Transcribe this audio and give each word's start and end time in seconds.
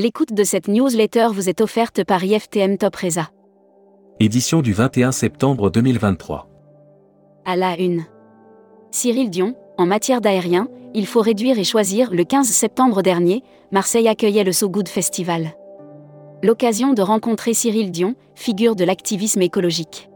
L'écoute 0.00 0.32
de 0.32 0.44
cette 0.44 0.68
newsletter 0.68 1.26
vous 1.32 1.48
est 1.48 1.60
offerte 1.60 2.04
par 2.04 2.22
IFTM 2.22 2.78
Top 2.78 2.94
Reza. 2.94 3.30
Édition 4.20 4.62
du 4.62 4.72
21 4.72 5.10
septembre 5.10 5.70
2023. 5.70 6.48
À 7.44 7.56
la 7.56 7.76
une. 7.76 8.04
Cyril 8.92 9.28
Dion, 9.28 9.56
en 9.76 9.86
matière 9.86 10.20
d'aérien, 10.20 10.68
il 10.94 11.04
faut 11.04 11.20
réduire 11.20 11.58
et 11.58 11.64
choisir. 11.64 12.12
Le 12.12 12.22
15 12.22 12.46
septembre 12.46 13.02
dernier, 13.02 13.42
Marseille 13.72 14.06
accueillait 14.06 14.44
le 14.44 14.52
So 14.52 14.68
Good 14.68 14.86
Festival. 14.86 15.56
L'occasion 16.44 16.92
de 16.92 17.02
rencontrer 17.02 17.52
Cyril 17.52 17.90
Dion, 17.90 18.14
figure 18.36 18.76
de 18.76 18.84
l'activisme 18.84 19.42
écologique. 19.42 20.08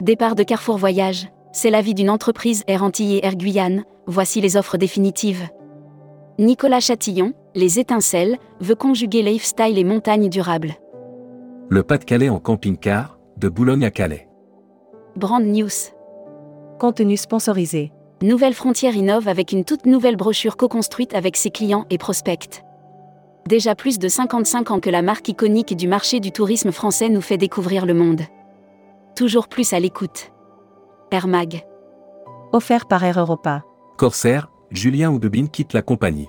Départ 0.00 0.36
de 0.36 0.42
Carrefour 0.42 0.78
Voyage, 0.78 1.28
c'est 1.52 1.68
la 1.68 1.82
vie 1.82 1.92
d'une 1.92 2.08
entreprise 2.08 2.64
Air 2.66 2.82
Antilles 2.82 3.16
et 3.16 3.26
Air 3.26 3.36
Guyane, 3.36 3.84
voici 4.06 4.40
les 4.40 4.56
offres 4.56 4.78
définitives. 4.78 5.50
Nicolas 6.38 6.80
Chatillon, 6.80 7.34
Les 7.54 7.78
étincelles, 7.78 8.38
veut 8.60 8.74
conjuguer 8.74 9.22
lifestyle 9.22 9.78
et 9.78 9.84
montagne 9.84 10.30
durable. 10.30 10.74
Le 11.68 11.82
Pas-de-Calais 11.82 12.30
en 12.30 12.38
camping-car, 12.38 13.18
de 13.36 13.48
Boulogne 13.48 13.84
à 13.84 13.90
Calais. 13.90 14.28
Brand 15.16 15.44
News. 15.44 15.68
Contenu 16.78 17.16
sponsorisé. 17.16 17.92
Nouvelle 18.22 18.54
Frontière 18.54 18.96
innove 18.96 19.28
avec 19.28 19.52
une 19.52 19.64
toute 19.64 19.84
nouvelle 19.84 20.16
brochure 20.16 20.56
co-construite 20.56 21.14
avec 21.14 21.36
ses 21.36 21.50
clients 21.50 21.84
et 21.90 21.98
prospects. 21.98 22.62
Déjà 23.48 23.74
plus 23.74 23.98
de 23.98 24.08
55 24.08 24.70
ans 24.70 24.80
que 24.80 24.90
la 24.90 25.02
marque 25.02 25.28
iconique 25.28 25.76
du 25.76 25.88
marché 25.88 26.20
du 26.20 26.32
tourisme 26.32 26.72
français 26.72 27.08
nous 27.08 27.20
fait 27.20 27.36
découvrir 27.36 27.84
le 27.84 27.94
monde. 27.94 28.22
Toujours 29.14 29.48
plus 29.48 29.72
à 29.74 29.80
l'écoute. 29.80 30.32
Air 31.10 31.26
Mag. 31.26 31.66
Offert 32.52 32.86
par 32.86 33.04
Air 33.04 33.18
Europa. 33.18 33.62
Corsair, 33.98 34.50
Julien 34.70 35.10
Oudebine 35.10 35.48
quitte 35.48 35.74
la 35.74 35.82
compagnie. 35.82 36.28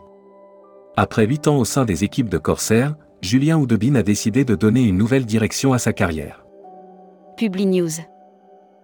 Après 0.95 1.25
8 1.25 1.47
ans 1.47 1.57
au 1.57 1.65
sein 1.65 1.85
des 1.85 2.03
équipes 2.03 2.29
de 2.29 2.37
Corsair, 2.37 2.95
Julien 3.21 3.57
Oudebine 3.57 3.97
a 3.97 4.03
décidé 4.03 4.45
de 4.45 4.53
donner 4.53 4.83
une 4.83 4.95
nouvelle 4.97 5.25
direction 5.25 5.73
à 5.73 5.79
sa 5.79 5.91
carrière. 5.91 6.45
Publi 7.35 7.65
News. 7.65 7.89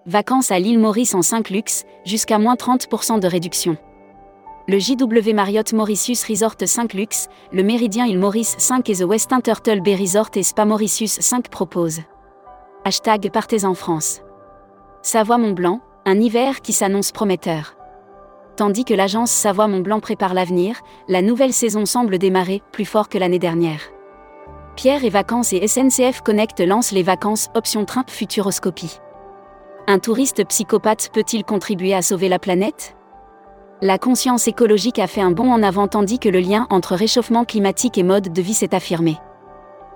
Vacances 0.07 0.49
à 0.49 0.57
l'île 0.57 0.79
Maurice 0.79 1.13
en 1.13 1.21
5 1.21 1.51
luxe, 1.51 1.83
jusqu'à 2.05 2.39
moins 2.39 2.55
30% 2.55 3.19
de 3.19 3.27
réduction. 3.27 3.77
Le 4.67 4.79
JW 4.79 5.35
Marriott 5.35 5.71
Mauritius 5.71 6.23
Resort 6.25 6.55
5 6.65 6.93
Luxe, 6.95 7.27
le 7.51 7.61
Méridien 7.61 8.07
île 8.07 8.17
Maurice 8.17 8.55
5 8.57 8.89
et 8.89 8.95
The 8.95 9.03
Westin 9.03 9.41
Turtle 9.41 9.81
Bay 9.81 9.95
Resort 9.95 10.31
et 10.35 10.41
Spa 10.43 10.65
Mauritius 10.65 11.19
5 11.19 11.49
proposent. 11.49 12.01
Hashtag 12.85 13.29
Partez 13.31 13.65
en 13.65 13.75
France. 13.75 14.21
Savoie 15.03 15.37
Mont 15.37 15.53
Blanc, 15.53 15.81
un 16.05 16.19
hiver 16.19 16.61
qui 16.61 16.73
s'annonce 16.73 17.11
prometteur. 17.11 17.75
Tandis 18.59 18.83
que 18.83 18.93
l'agence 18.93 19.31
Savoie 19.31 19.69
Mont 19.69 19.79
Blanc 19.79 20.01
prépare 20.01 20.33
l'avenir, 20.33 20.81
la 21.07 21.21
nouvelle 21.21 21.53
saison 21.53 21.85
semble 21.85 22.17
démarrer 22.17 22.61
plus 22.73 22.83
fort 22.83 23.07
que 23.07 23.17
l'année 23.17 23.39
dernière. 23.39 23.79
Pierre 24.75 25.05
et 25.05 25.09
Vacances 25.09 25.53
et 25.53 25.65
SNCF 25.65 26.19
Connect 26.19 26.59
lancent 26.59 26.91
les 26.91 27.01
vacances 27.01 27.47
option 27.55 27.85
train 27.85 28.03
Futuroscopie. 28.05 28.99
Un 29.87 29.99
touriste 29.99 30.45
psychopathe 30.45 31.09
peut-il 31.13 31.45
contribuer 31.45 31.93
à 31.93 32.01
sauver 32.01 32.27
la 32.27 32.37
planète? 32.37 32.97
La 33.81 33.97
conscience 33.97 34.49
écologique 34.49 34.99
a 34.99 35.07
fait 35.07 35.21
un 35.21 35.31
bond 35.31 35.53
en 35.53 35.63
avant 35.63 35.87
tandis 35.87 36.19
que 36.19 36.27
le 36.27 36.41
lien 36.41 36.67
entre 36.69 36.95
réchauffement 36.95 37.45
climatique 37.45 37.97
et 37.97 38.03
mode 38.03 38.33
de 38.33 38.41
vie 38.41 38.53
s'est 38.53 38.75
affirmé. 38.75 39.15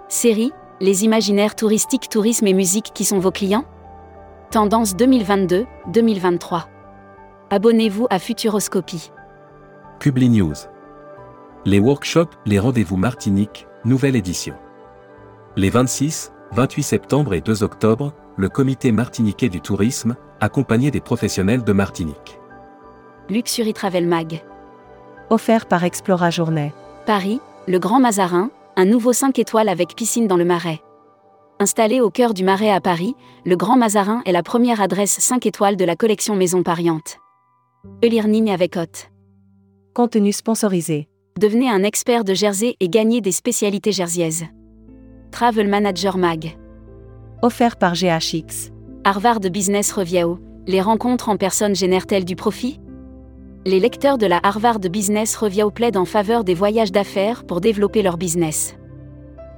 Série, 0.08 0.54
les 0.80 1.04
imaginaires 1.04 1.56
touristiques, 1.56 2.08
tourisme 2.08 2.48
et 2.48 2.54
musique 2.54 2.92
qui 2.94 3.04
sont 3.04 3.20
vos 3.20 3.32
clients? 3.32 3.66
Tendance 4.52 4.96
2022-2023. 4.96 6.73
Abonnez-vous 7.54 8.08
à 8.10 8.18
Futuroscopie. 8.18 9.12
Publi 10.00 10.28
News. 10.28 10.56
Les 11.66 11.78
workshops, 11.78 12.32
les 12.48 12.58
rendez-vous 12.58 12.98
Martinique, 12.98 13.68
nouvelle 13.86 14.16
édition. 14.16 14.56
Les 15.56 15.70
26, 15.70 16.34
28 16.54 16.82
septembre 16.82 17.36
et 17.36 17.42
2 17.42 17.62
octobre, 17.62 18.12
le 18.38 18.50
comité 18.50 18.92
martiniquais 18.92 19.50
du 19.50 19.62
tourisme, 19.62 20.16
accompagné 20.40 20.90
des 20.90 21.00
professionnels 21.00 21.64
de 21.64 21.74
Martinique. 21.74 22.40
Luxury 23.30 23.74
Travel 23.74 24.08
Mag. 24.08 24.44
Offert 25.30 25.68
par 25.68 25.84
Explora 25.84 26.32
Journée. 26.32 26.74
Paris, 27.06 27.40
le 27.68 27.78
Grand 27.78 28.00
Mazarin, 28.00 28.50
un 28.78 28.86
nouveau 28.86 29.14
5 29.14 29.38
étoiles 29.38 29.70
avec 29.70 29.96
piscine 29.96 30.26
dans 30.26 30.38
le 30.38 30.46
Marais. 30.46 30.82
Installé 31.60 32.02
au 32.02 32.10
cœur 32.10 32.34
du 32.34 32.44
Marais 32.44 32.72
à 32.72 32.82
Paris, 32.82 33.16
le 33.46 33.56
Grand 33.56 33.78
Mazarin 33.78 34.24
est 34.26 34.32
la 34.32 34.42
première 34.42 34.82
adresse 34.82 35.20
5 35.20 35.46
étoiles 35.46 35.78
de 35.78 35.86
la 35.86 35.96
collection 35.96 36.36
Maison 36.36 36.64
Pariante. 36.64 37.20
Elirning 38.02 38.50
avec 38.50 38.78
hôte. 38.78 39.12
Contenu 39.94 40.32
sponsorisé. 40.32 41.08
Devenez 41.40 41.70
un 41.70 41.84
expert 41.84 42.24
de 42.24 42.34
Jersey 42.34 42.76
et 42.80 42.90
gagnez 42.90 43.22
des 43.22 43.32
spécialités 43.32 43.92
jerseyaises. 43.92 44.46
Travel 45.32 45.68
Manager 45.68 46.18
Mag. 46.18 46.58
Offert 47.42 47.76
par 47.78 47.94
GHX. 47.94 48.72
Harvard 49.04 49.40
Business 49.40 49.92
Review. 49.92 50.40
Les 50.66 50.80
rencontres 50.80 51.30
en 51.30 51.38
personne 51.38 51.76
génèrent-elles 51.76 52.26
du 52.26 52.36
profit? 52.36 52.80
Les 53.66 53.80
lecteurs 53.80 54.18
de 54.18 54.28
la 54.28 54.40
Harvard 54.44 54.80
Business 54.80 55.36
Review 55.36 55.72
plaident 55.72 55.98
en 55.98 56.06
faveur 56.06 56.44
des 56.44 56.54
voyages 56.54 56.92
d'affaires 56.92 57.46
pour 57.46 57.62
développer 57.62 58.02
leur 58.02 58.18
business. 58.18 58.76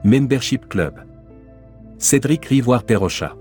Membership 0.03 0.67
Club. 0.67 0.95
Cédric 1.97 2.45
Rivoire-Perrocha. 2.45 3.35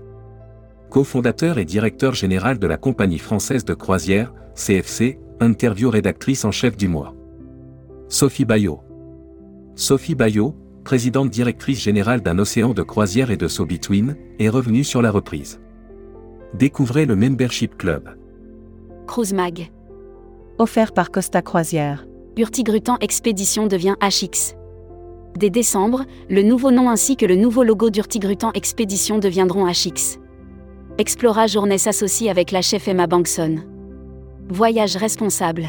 Co-fondateur 0.95 1.57
et 1.57 1.65
directeur 1.65 2.13
général 2.13 2.57
de 2.57 2.67
la 2.67 2.77
compagnie 2.77 3.19
française 3.19 3.65
de 3.65 3.73
croisière, 3.73 4.33
CFC, 4.55 5.19
interview 5.41 5.89
rédactrice 5.89 6.45
en 6.45 6.51
chef 6.51 6.77
du 6.77 6.87
mois. 6.87 7.13
Sophie 8.07 8.45
Bayot. 8.45 8.79
Sophie 9.75 10.15
Bayot, 10.15 10.55
présidente 10.85 11.29
directrice 11.29 11.81
générale 11.81 12.21
d'un 12.21 12.39
océan 12.39 12.73
de 12.73 12.81
croisière 12.81 13.29
et 13.29 13.35
de 13.35 13.49
So 13.49 13.65
Between, 13.65 14.15
est 14.39 14.47
revenue 14.47 14.85
sur 14.85 15.01
la 15.01 15.11
reprise. 15.11 15.59
Découvrez 16.53 17.05
le 17.05 17.17
Membership 17.17 17.75
Club. 17.75 18.15
Cruise 19.05 19.33
Mag. 19.33 19.69
Offert 20.59 20.93
par 20.93 21.11
Costa 21.11 21.41
Croisière. 21.41 22.07
Urtigrutan 22.37 22.95
Expédition 23.01 23.67
devient 23.67 23.95
HX. 24.01 24.55
Dès 25.37 25.49
décembre, 25.49 26.05
le 26.29 26.41
nouveau 26.41 26.71
nom 26.71 26.89
ainsi 26.89 27.17
que 27.17 27.25
le 27.25 27.35
nouveau 27.35 27.63
logo 27.65 27.89
d'Urtigrutan 27.89 28.53
Expédition 28.53 29.19
deviendront 29.19 29.69
HX. 29.69 30.19
Explora 30.97 31.45
Journée 31.47 31.77
s'associe 31.77 32.29
avec 32.29 32.51
la 32.51 32.61
chef 32.61 32.87
Emma 32.87 33.05
Bankson. 33.05 33.57
Voyage 34.47 34.95
responsable. 34.95 35.65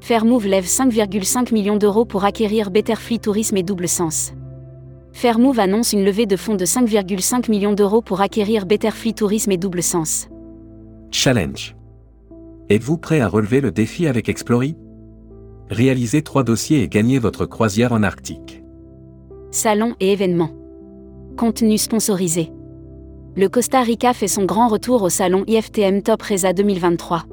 Fairmove 0.00 0.46
lève 0.46 0.66
5,5 0.66 1.54
millions 1.54 1.78
d'euros 1.78 2.04
pour 2.04 2.24
acquérir 2.24 2.70
Betterfly 2.70 3.18
Tourisme 3.18 3.56
et 3.56 3.62
Double 3.62 3.88
Sens. 3.88 4.34
Fairmove 5.14 5.58
annonce 5.58 5.94
une 5.94 6.04
levée 6.04 6.26
de 6.26 6.36
fonds 6.36 6.54
de 6.54 6.66
5,5 6.66 7.50
millions 7.50 7.72
d'euros 7.72 8.02
pour 8.02 8.20
acquérir 8.20 8.66
Betterfly 8.66 9.14
Tourisme 9.14 9.52
et 9.52 9.56
Double 9.56 9.82
Sens. 9.82 10.28
Challenge. 11.12 11.74
Êtes-vous 12.68 12.98
prêt 12.98 13.20
à 13.20 13.28
relever 13.28 13.62
le 13.62 13.70
défi 13.70 14.06
avec 14.06 14.28
Explory 14.28 14.76
Réalisez 15.70 16.20
trois 16.20 16.44
dossiers 16.44 16.82
et 16.82 16.88
gagnez 16.88 17.18
votre 17.18 17.46
croisière 17.46 17.92
en 17.92 18.02
Arctique. 18.02 18.62
Salon 19.50 19.94
et 19.98 20.12
événements. 20.12 20.50
Contenu 21.38 21.78
sponsorisé. 21.78 22.52
Le 23.38 23.50
Costa 23.50 23.82
Rica 23.82 24.14
fait 24.14 24.28
son 24.28 24.46
grand 24.46 24.68
retour 24.68 25.02
au 25.02 25.10
salon 25.10 25.44
IFTM 25.46 26.00
Top 26.00 26.22
Reza 26.22 26.54
2023. 26.54 27.24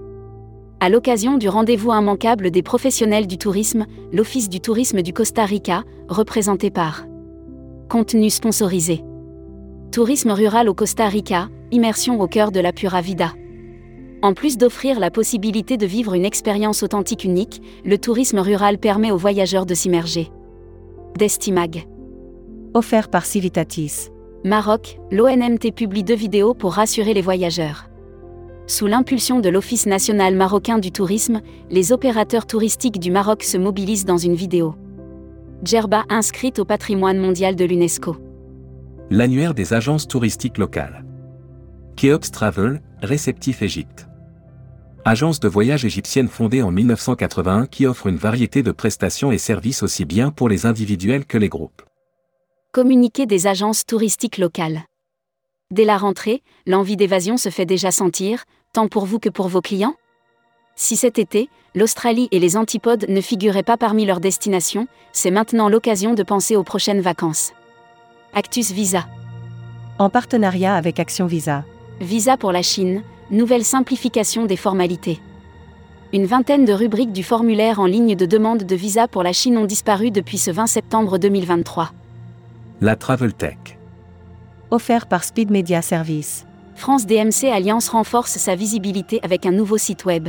À 0.82 0.90
l'occasion 0.90 1.38
du 1.38 1.48
rendez-vous 1.48 1.94
immanquable 1.94 2.52
des 2.52 2.62
professionnels 2.62 3.26
du 3.26 3.38
tourisme, 3.38 3.86
l'Office 4.12 4.50
du 4.50 4.60
tourisme 4.60 5.02
du 5.02 5.14
Costa 5.14 5.46
Rica, 5.46 5.86
représenté 6.10 6.72
par 6.72 7.06
Contenu 7.88 8.30
sponsorisé. 8.30 9.02
Tourisme 9.94 10.32
rural 10.32 10.68
au 10.68 10.74
Costa 10.74 11.08
Rica, 11.08 11.48
immersion 11.72 12.20
au 12.20 12.28
cœur 12.28 12.52
de 12.52 12.60
la 12.60 12.74
Pura 12.74 13.00
Vida. 13.00 13.32
En 14.22 14.34
plus 14.34 14.58
d'offrir 14.58 15.00
la 15.00 15.10
possibilité 15.10 15.78
de 15.78 15.86
vivre 15.86 16.16
une 16.16 16.26
expérience 16.26 16.84
authentique 16.84 17.24
unique, 17.24 17.62
le 17.86 17.98
tourisme 17.98 18.40
rural 18.40 18.78
permet 18.78 19.12
aux 19.12 19.18
voyageurs 19.18 19.66
de 19.66 19.74
s'immerger. 19.74 20.30
Destimag. 21.18 21.88
Offert 22.74 23.08
par 23.08 23.26
Civitatis. 23.26 24.13
Maroc, 24.46 25.00
l'ONMT 25.10 25.72
publie 25.74 26.04
deux 26.04 26.16
vidéos 26.16 26.54
pour 26.54 26.74
rassurer 26.74 27.14
les 27.14 27.22
voyageurs. 27.22 27.86
Sous 28.68 28.88
l'impulsion 28.88 29.40
de 29.40 29.48
l'Office 29.48 29.86
national 29.86 30.36
marocain 30.36 30.80
du 30.80 30.92
tourisme, 30.92 31.40
les 31.70 31.94
opérateurs 31.94 32.46
touristiques 32.46 33.00
du 33.00 33.10
Maroc 33.10 33.44
se 33.44 33.58
mobilisent 33.58 34.04
dans 34.04 34.18
une 34.18 34.36
vidéo. 34.36 34.76
Djerba 35.64 36.04
inscrite 36.10 36.60
au 36.60 36.66
patrimoine 36.66 37.20
mondial 37.20 37.56
de 37.56 37.64
l'UNESCO. 37.64 38.18
L'annuaire 39.10 39.54
des 39.54 39.74
agences 39.74 40.10
touristiques 40.10 40.58
locales. 40.58 41.06
Keops 41.96 42.32
Travel, 42.32 42.82
réceptif 43.02 43.62
Égypte. 43.62 44.10
Agence 45.06 45.40
de 45.40 45.48
voyage 45.48 45.86
égyptienne 45.86 46.28
fondée 46.28 46.62
en 46.62 46.72
1981 46.72 47.66
qui 47.66 47.86
offre 47.86 48.08
une 48.08 48.18
variété 48.18 48.62
de 48.62 48.72
prestations 48.74 49.32
et 49.32 49.38
services 49.38 49.84
aussi 49.84 50.04
bien 50.04 50.32
pour 50.32 50.50
les 50.50 50.66
individuels 50.66 51.26
que 51.26 51.38
les 51.38 51.50
groupes. 51.50 51.82
Communiqué 52.76 53.28
des 53.28 53.46
agences 53.46 53.86
touristiques 53.86 54.40
locales. 54.40 54.82
Dès 55.70 55.86
la 55.86 55.96
rentrée, 55.96 56.42
l'envie 56.66 56.98
d'évasion 56.98 57.38
se 57.38 57.50
fait 57.50 57.68
déjà 57.68 57.92
sentir, 57.92 58.46
tant 58.74 58.88
pour 58.88 59.06
vous 59.06 59.20
que 59.20 59.30
pour 59.30 59.48
vos 59.48 59.62
clients 59.62 59.94
Si 60.76 60.96
cet 60.96 61.20
été, 61.20 61.50
l'Australie 61.76 62.30
et 62.32 62.40
les 62.40 62.58
antipodes 62.58 63.06
ne 63.08 63.22
figuraient 63.22 63.62
pas 63.62 63.78
parmi 63.78 64.08
leurs 64.08 64.20
destinations, 64.20 64.88
c'est 65.12 65.30
maintenant 65.30 65.70
l'occasion 65.70 66.16
de 66.16 66.24
penser 66.24 66.56
aux 66.56 66.64
prochaines 66.64 67.02
vacances. 67.02 67.54
Actus 68.34 68.72
Visa. 68.72 69.06
En 70.00 70.10
partenariat 70.10 70.74
avec 70.74 71.00
Action 71.00 71.28
Visa. 71.28 71.66
Visa 72.02 72.38
pour 72.38 72.52
la 72.52 72.64
Chine, 72.64 73.04
nouvelle 73.30 73.66
simplification 73.66 74.48
des 74.48 74.58
formalités. 74.58 75.20
Une 76.12 76.26
vingtaine 76.26 76.66
de 76.66 76.74
rubriques 76.74 77.14
du 77.14 77.22
formulaire 77.22 77.80
en 77.80 77.86
ligne 77.86 78.16
de 78.16 78.26
demande 78.26 78.64
de 78.64 78.76
visa 78.76 79.08
pour 79.08 79.22
la 79.22 79.32
Chine 79.32 79.60
ont 79.60 79.66
disparu 79.66 80.10
depuis 80.10 80.40
ce 80.40 80.50
20 80.50 80.66
septembre 80.66 81.20
2023. 81.20 81.92
La 82.86 82.98
Travel 82.98 83.34
Tech. 83.34 83.80
Offert 84.70 85.08
par 85.08 85.24
Speed 85.24 85.50
Media 85.50 85.82
Service. 85.82 86.46
France 86.76 87.06
DMC 87.06 87.46
Alliance 87.50 87.88
renforce 87.88 88.32
sa 88.32 88.56
visibilité 88.56 89.22
avec 89.24 89.46
un 89.46 89.54
nouveau 89.54 89.78
site 89.78 90.04
web. 90.04 90.28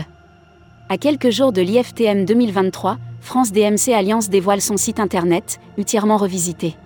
À 0.89 0.97
quelques 0.97 1.31
jours 1.31 1.51
de 1.51 1.61
l'IFTM 1.61 2.25
2023, 2.25 2.99
France 3.21 3.51
DMC 3.51 3.93
Alliance 3.93 4.31
dévoile 4.31 4.61
son 4.61 4.77
site 4.77 5.01
internet, 5.01 5.59
entièrement 5.81 6.17
revisité. 6.17 6.77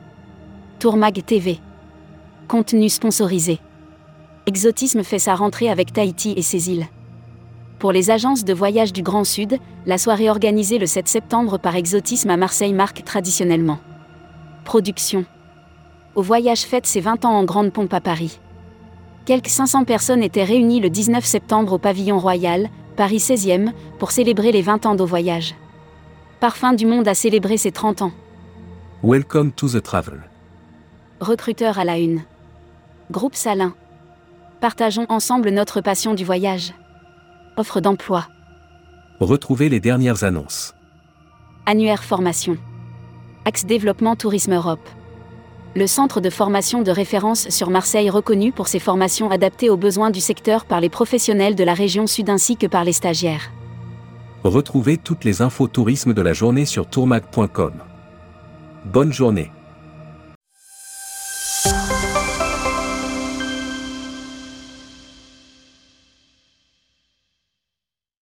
Tourmag 0.79 1.23
TV. 1.23 1.59
Contenu 2.49 2.88
sponsorisé. 2.88 3.59
Exotisme 4.47 5.03
fait 5.03 5.19
sa 5.19 5.35
rentrée 5.35 5.69
avec 5.69 5.93
Tahiti 5.93 6.32
et 6.35 6.41
ses 6.41 6.71
îles. 6.71 6.87
Pour 7.79 7.93
les 7.93 8.11
agences 8.11 8.47
de 8.47 8.55
voyage 8.55 8.94
du 8.94 9.03
Grand 9.03 9.25
Sud, 9.25 9.59
la 9.85 9.99
soirée 9.99 10.31
organisée 10.31 10.79
le 10.79 10.87
7 10.87 11.06
septembre 11.06 11.59
par 11.59 11.76
Exotisme 11.76 12.31
à 12.31 12.38
Marseille 12.38 12.73
marque 12.73 13.05
traditionnellement. 13.05 13.81
Production. 14.64 15.26
Au 16.14 16.22
voyage 16.22 16.62
fête 16.62 16.87
ses 16.87 17.00
20 17.00 17.25
ans 17.25 17.38
en 17.38 17.44
grande 17.44 17.72
pompe 17.72 17.94
à 17.94 18.00
Paris. 18.00 18.40
Quelques 19.25 19.49
500 19.49 19.84
personnes 19.84 20.22
étaient 20.22 20.44
réunies 20.44 20.81
le 20.81 20.90
19 20.90 21.25
septembre 21.25 21.75
au 21.75 21.78
pavillon 21.78 22.19
royal, 22.19 22.70
Paris 22.96 23.19
16e, 23.19 23.72
pour 23.99 24.10
célébrer 24.10 24.52
les 24.52 24.62
20 24.62 24.87
ans 24.87 24.94
d'Au 24.94 25.06
Voyage. 25.06 25.55
Parfum 26.40 26.72
du 26.72 26.87
Monde 26.87 27.06
a 27.08 27.14
célébré 27.14 27.56
ses 27.56 27.72
30 27.72 28.02
ans. 28.02 28.12
Welcome 29.02 29.52
to 29.52 29.69
the 29.69 29.82
travel. 29.82 30.22
Recruteur 31.20 31.78
à 31.78 31.84
la 31.84 31.99
une. 31.99 32.22
Groupe 33.11 33.34
Salin. 33.34 33.75
Partageons 34.61 35.06
ensemble 35.08 35.50
notre 35.50 35.81
passion 35.81 36.14
du 36.14 36.25
voyage. 36.25 36.75
Offre 37.56 37.81
d'emploi. 37.81 38.26
Retrouvez 39.20 39.69
les 39.69 39.81
dernières 39.81 40.25
annonces. 40.25 40.75
Annuaire 41.66 42.02
formation. 42.02 42.56
Axe 43.44 43.66
développement 43.66 44.16
Tourisme 44.16 44.54
Europe. 44.54 44.88
Le 45.78 45.86
centre 45.86 46.20
de 46.20 46.28
formation 46.28 46.82
de 46.82 46.90
référence 46.90 47.50
sur 47.50 47.70
Marseille 47.70 48.10
reconnu 48.10 48.50
pour 48.50 48.66
ses 48.66 48.80
formations 48.80 49.30
adaptées 49.30 49.70
aux 49.70 49.76
besoins 49.76 50.10
du 50.10 50.19
secteur 50.19 50.64
par 50.64 50.80
les 50.80 50.88
professionnels 50.88 51.54
de 51.54 51.62
la 51.62 51.72
région 51.72 52.08
sud 52.08 52.30
ainsi 52.30 52.56
que 52.56 52.66
par 52.66 52.82
les 52.82 52.92
stagiaires. 52.92 53.52
Retrouvez 54.42 54.96
toutes 54.96 55.22
les 55.22 55.40
infos 55.40 55.69
tourisme 55.69 56.14
de 56.14 56.20
la 56.20 56.32
journée 56.32 56.64
sur 56.64 56.88
tourmag.com. 56.88 57.75
Bonne 58.86 59.12
journée. 59.12 59.52